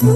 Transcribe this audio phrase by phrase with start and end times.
[0.00, 0.14] Hello，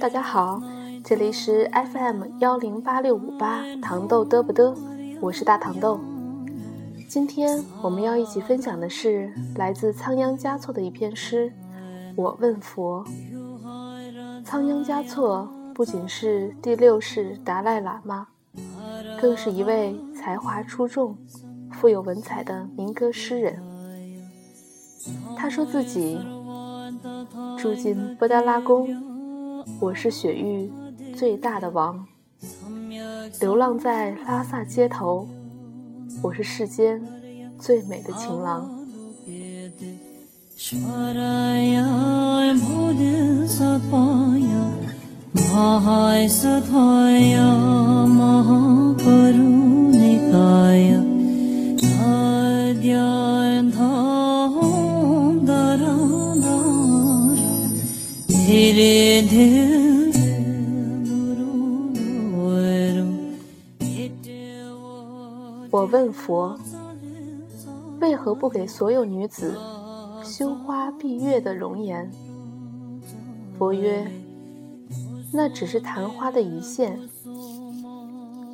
[0.00, 0.60] 大家好，
[1.04, 4.74] 这里是 FM 幺零八六五八糖豆嘚不嘚，
[5.20, 6.00] 我是大糖豆。
[7.08, 11.48] 今天我们要一起分享的是来自仓央嘉措的一篇诗
[12.16, 13.04] 《我问佛》。
[14.44, 15.48] 仓央嘉措
[15.80, 18.26] 不仅是第六世达赖喇嘛，
[19.18, 21.16] 更是一位才华出众、
[21.72, 23.62] 富有文采的民歌诗人。
[25.38, 26.20] 他说自己
[27.56, 30.70] 住进布达拉宫，我是雪域
[31.16, 32.04] 最大的王；
[33.40, 35.26] 流浪在拉萨街头。
[36.22, 37.02] 我是世间
[37.58, 38.68] 最美的情郎。
[65.72, 66.58] 我问佛：
[68.00, 69.56] 为何不给所有女子
[70.22, 72.10] 羞花闭月的容颜？
[73.58, 74.06] 佛曰：
[75.32, 76.98] 那只是昙花的一现，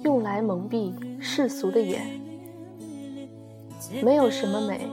[0.03, 2.21] 用来蒙蔽世俗的眼。
[4.03, 4.87] 没有什么美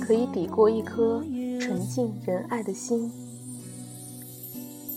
[0.00, 1.22] 可以抵过一颗
[1.60, 3.10] 纯净仁爱的心。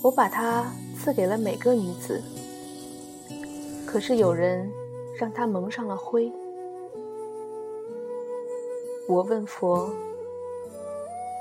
[0.03, 2.21] 我把它赐给了每个女子，
[3.85, 4.69] 可是有人
[5.17, 6.31] 让它蒙上了灰。
[9.07, 9.89] 我问佛：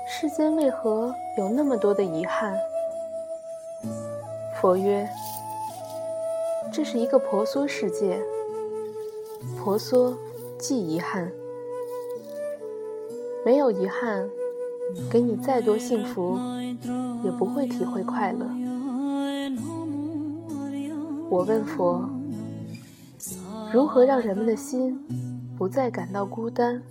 [0.07, 2.57] 世间为何有那么多的遗憾？
[4.63, 5.09] 佛曰：
[6.71, 8.17] 这是一个婆娑世界，
[9.59, 10.17] 婆娑
[10.57, 11.29] 即遗憾。
[13.45, 14.25] 没有遗憾，
[15.11, 16.39] 给你再多幸福，
[17.25, 18.47] 也不会体会快乐。
[21.29, 22.09] 我问佛：
[23.73, 24.97] 如何让人们的心
[25.57, 26.81] 不再感到孤单？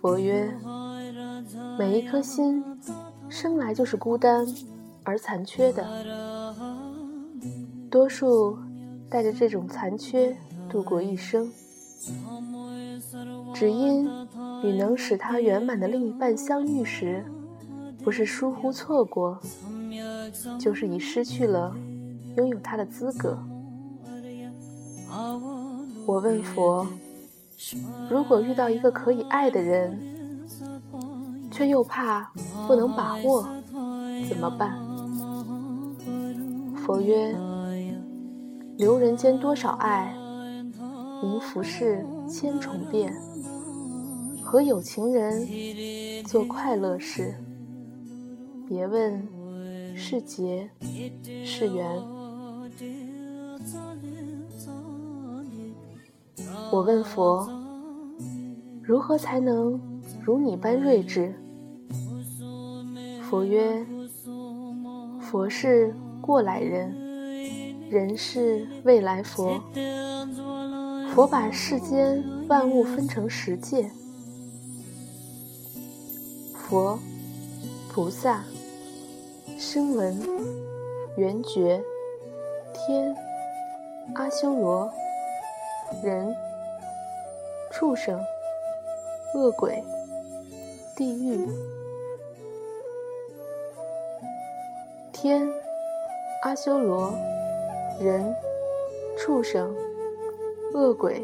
[0.00, 0.54] 佛曰：
[1.76, 2.64] 每一颗心
[3.28, 4.46] 生来就是孤单
[5.04, 5.86] 而残缺的，
[7.90, 8.58] 多数
[9.08, 10.36] 带着这种残缺
[10.68, 11.50] 度过一生，
[13.54, 14.08] 只因
[14.62, 17.24] 与能使他圆满的另一半相遇时，
[18.04, 19.40] 不是疏忽错过，
[20.58, 21.74] 就是已失去了
[22.36, 23.38] 拥有他的资格。
[26.06, 26.86] 我问佛。
[28.08, 30.00] 如果遇到一个可以爱的人，
[31.50, 32.32] 却又怕
[32.66, 33.46] 不能把握，
[34.26, 34.78] 怎么办？
[36.90, 37.32] 佛曰：
[38.76, 40.12] 留人间多少爱，
[41.22, 43.14] 迎浮世千重变。
[44.42, 45.46] 和有情人
[46.24, 47.32] 做快乐事，
[48.66, 49.24] 别问
[49.94, 50.68] 是劫
[51.44, 51.86] 是缘。
[56.72, 57.48] 我问佛：
[58.82, 59.80] 如何才能
[60.24, 61.32] 如你般睿智？
[63.22, 63.86] 佛曰：
[65.20, 66.94] 佛是过来人，
[67.90, 69.60] 人是未来佛。
[71.14, 73.90] 佛把世间万物分成十界：
[76.54, 76.98] 佛、
[77.92, 78.44] 菩萨、
[79.58, 80.20] 声闻、
[81.16, 81.82] 缘觉、
[82.72, 83.16] 天、
[84.14, 84.92] 阿修罗、
[86.02, 86.34] 人。
[87.72, 88.20] 畜生、
[89.32, 89.82] 恶鬼、
[90.96, 91.48] 地狱、
[95.12, 95.48] 天、
[96.42, 97.12] 阿修罗、
[98.00, 98.34] 人、
[99.18, 99.76] 畜生、
[100.72, 101.22] 恶鬼、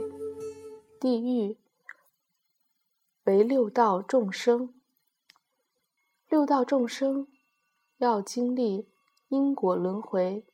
[1.01, 1.57] 地狱，
[3.25, 4.75] 为六道众生。
[6.29, 7.29] 六道众生
[7.97, 8.91] 要经历
[9.29, 10.45] 因果轮回，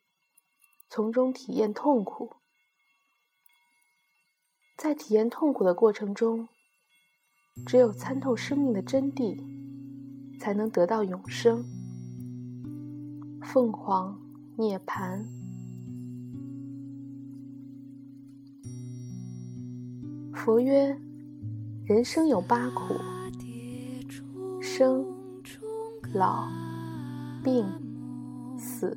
[0.88, 2.36] 从中体验痛苦。
[4.78, 6.48] 在体验痛苦的过程中，
[7.66, 9.42] 只有参透生命的真谛，
[10.38, 11.64] 才能得到永生。
[13.42, 14.16] 凤凰
[14.56, 15.24] 涅槃。
[20.34, 20.96] 佛曰：
[21.86, 22.94] 人生有八苦：
[24.60, 25.06] 生、
[26.12, 26.46] 老、
[27.42, 27.66] 病、
[28.58, 28.96] 死、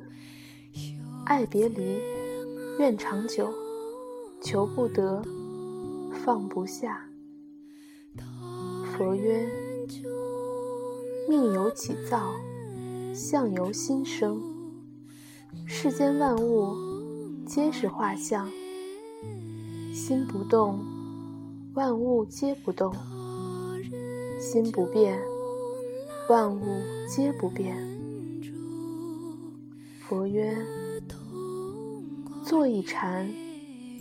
[1.24, 2.00] 爱别离、
[2.78, 3.52] 怨长久、
[4.42, 5.22] 求不得。
[6.24, 7.08] 放不下。
[8.84, 9.48] 佛曰：
[11.28, 12.34] 命由己造，
[13.14, 14.55] 相由心生。
[15.64, 16.74] 世间万物
[17.46, 18.50] 皆是画像。
[19.94, 20.78] 心不动，
[21.74, 22.92] 万物皆不动；
[24.38, 25.18] 心不变，
[26.28, 26.60] 万物
[27.08, 27.76] 皆不变。
[30.00, 30.54] 佛曰：
[32.44, 33.28] 坐一禅，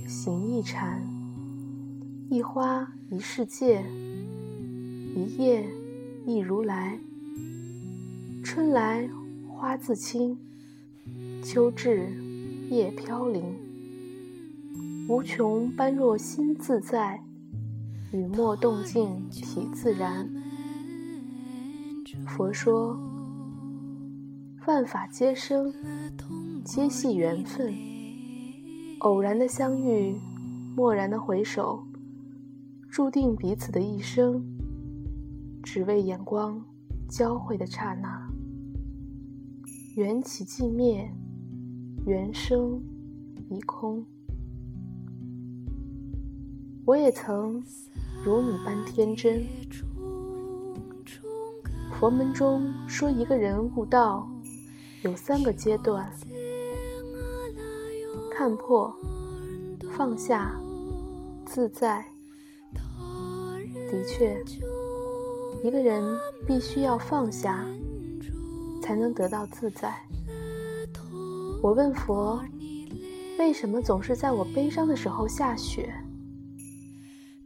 [0.07, 1.01] 行一禅，
[2.29, 3.83] 一花一世界，
[5.15, 5.67] 一叶
[6.25, 6.99] 一如来。
[8.43, 9.09] 春来
[9.47, 10.37] 花自清，
[11.45, 12.09] 秋至
[12.71, 13.43] 叶飘零。
[15.07, 17.23] 无穷般若心自在，
[18.11, 20.27] 雨墨动静体自然。
[22.25, 22.99] 佛说：
[24.65, 25.71] 万法皆生，
[26.63, 27.71] 皆系缘分。
[29.01, 30.15] 偶然的相遇，
[30.75, 31.85] 蓦然的回首，
[32.89, 34.43] 注定彼此的一生，
[35.61, 36.65] 只为眼光
[37.07, 38.27] 交汇的刹那。
[39.95, 41.07] 缘起即灭，
[42.05, 42.81] 缘生
[43.49, 44.05] 已空。
[46.85, 47.63] 我也曾
[48.23, 49.43] 如你般天真。
[51.99, 54.29] 佛门中说，一个人悟道
[55.01, 56.11] 有三个阶段：
[58.31, 58.95] 看破、
[59.91, 60.55] 放下、
[61.45, 62.05] 自在。
[63.91, 64.43] 的确，
[65.63, 66.03] 一个人
[66.45, 67.65] 必须要放下。
[68.85, 69.99] 才能得到自在。
[71.61, 72.43] 我问佛
[73.39, 75.93] ：“为什么总是在我悲伤的时候下雪？”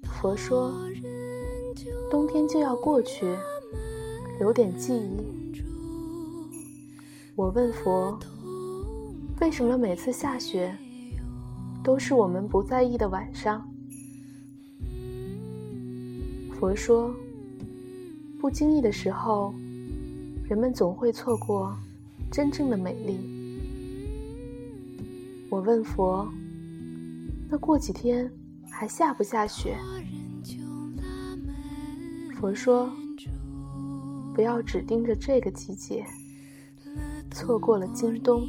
[0.04, 0.74] 佛说
[2.12, 3.26] ：“冬天就要过去，
[4.40, 5.22] 留点记忆。”
[7.36, 8.20] 我问佛
[9.40, 10.78] ：“为什么每次下雪
[11.84, 13.66] 都是我们不在意的晚上？”
[16.60, 17.14] 佛说
[18.42, 19.54] ：“不经意的时候。”
[20.50, 21.78] 人们总会错过
[22.32, 23.39] 真正的美丽。
[25.50, 26.32] 我问佛
[27.50, 28.32] ：“那过几天
[28.70, 29.76] 还下不下雪？”
[32.40, 32.90] 佛说
[34.34, 36.06] ：“不要只盯着这个季节，
[37.32, 38.48] 错过了今冬。”